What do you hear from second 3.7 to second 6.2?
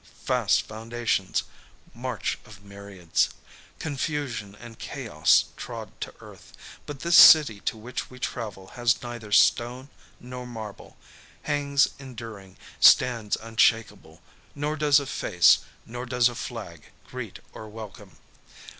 Confusion and chaos trod to